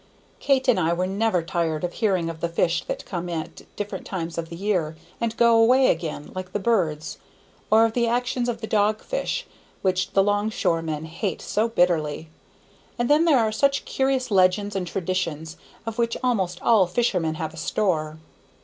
[0.39, 4.03] Kate and I were never tired of hearing of the fish that come at different
[4.07, 7.19] times of the year, and go away again, like the birds;
[7.69, 9.45] or of the actions of the dog fish,
[9.83, 12.29] which the 'longshore men hate so bitterly;
[12.97, 17.53] and then there are such curious legends and traditions, of which almost all fishermen have
[17.53, 18.17] a store.